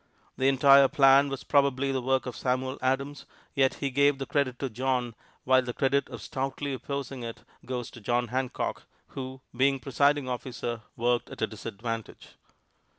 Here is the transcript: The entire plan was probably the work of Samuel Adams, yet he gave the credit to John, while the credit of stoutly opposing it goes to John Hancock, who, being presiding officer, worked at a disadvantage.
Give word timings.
The 0.35 0.47
entire 0.47 0.87
plan 0.87 1.29
was 1.29 1.43
probably 1.43 1.91
the 1.91 2.01
work 2.01 2.25
of 2.25 2.35
Samuel 2.35 2.79
Adams, 2.81 3.27
yet 3.53 3.75
he 3.75 3.91
gave 3.91 4.17
the 4.17 4.25
credit 4.25 4.57
to 4.57 4.67
John, 4.67 5.13
while 5.43 5.61
the 5.61 5.73
credit 5.75 6.09
of 6.09 6.23
stoutly 6.23 6.73
opposing 6.73 7.21
it 7.21 7.43
goes 7.67 7.91
to 7.91 8.01
John 8.01 8.29
Hancock, 8.29 8.87
who, 9.09 9.41
being 9.55 9.79
presiding 9.79 10.27
officer, 10.27 10.81
worked 10.95 11.29
at 11.29 11.43
a 11.43 11.45
disadvantage. 11.45 12.29